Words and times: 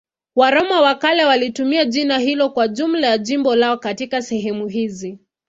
Waroma 0.35 0.81
wa 0.81 0.95
kale 0.95 1.25
walitumia 1.25 1.85
jina 1.85 2.17
hilo 2.17 2.49
kwa 2.49 2.67
jumla 2.67 3.07
ya 3.07 3.17
jimbo 3.17 3.55
lao 3.55 3.77
katika 3.77 4.21
sehemu 4.21 4.67
hizi. 4.67 5.19